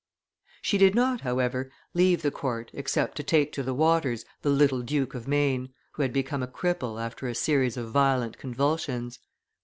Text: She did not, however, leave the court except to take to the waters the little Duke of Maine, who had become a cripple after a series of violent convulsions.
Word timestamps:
She 0.63 0.79
did 0.79 0.95
not, 0.95 1.21
however, 1.21 1.69
leave 1.93 2.23
the 2.23 2.31
court 2.31 2.71
except 2.73 3.15
to 3.17 3.23
take 3.23 3.51
to 3.51 3.61
the 3.61 3.75
waters 3.75 4.25
the 4.41 4.49
little 4.49 4.81
Duke 4.81 5.13
of 5.13 5.27
Maine, 5.27 5.75
who 5.91 6.01
had 6.01 6.11
become 6.11 6.41
a 6.41 6.47
cripple 6.47 6.99
after 6.99 7.27
a 7.27 7.35
series 7.35 7.77
of 7.77 7.91
violent 7.91 8.39
convulsions. 8.39 9.19